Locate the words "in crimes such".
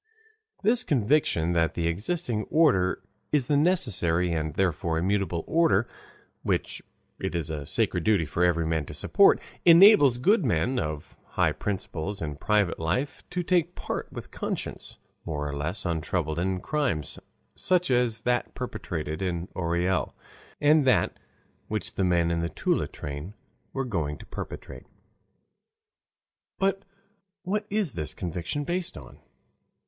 16.39-17.91